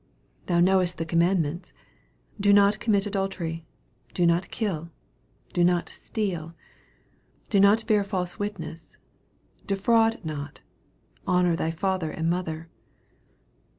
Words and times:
19 0.47 0.47
Thou 0.47 0.59
knowest 0.71 0.97
the 0.97 1.05
command 1.05 1.43
ments, 1.43 1.73
Do 2.39 2.51
not 2.51 2.79
commit 2.79 3.05
adultery, 3.05 3.67
Do 4.15 4.25
not 4.25 4.49
kill, 4.49 4.89
Do 5.53 5.63
not 5.63 5.89
steal, 5.89 6.55
Do 7.51 7.59
not 7.59 7.85
bear 7.85 8.03
false 8.03 8.39
witness, 8.39 8.97
Defraud 9.67 10.19
not, 10.25 10.61
Honor 11.27 11.55
thy 11.55 11.69
father 11.69 12.09
and 12.09 12.31
mother. 12.31 12.67